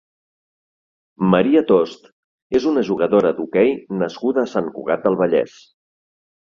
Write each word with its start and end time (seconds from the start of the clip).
Maria 1.33 1.63
Tost 1.73 2.09
és 2.61 2.67
una 2.73 2.85
jugadora 2.89 3.35
d'hoquei 3.41 3.73
nascuda 4.03 4.49
a 4.49 4.53
Sant 4.57 4.77
Cugat 4.81 5.09
del 5.09 5.21
Vallès. 5.25 5.59